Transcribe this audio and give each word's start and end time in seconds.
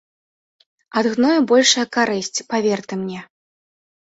Ад 1.01 1.05
гною 1.15 1.35
большая 1.51 1.85
карысць, 1.99 2.43
павер 2.55 2.79
ты 2.89 2.93
мне. 3.05 3.21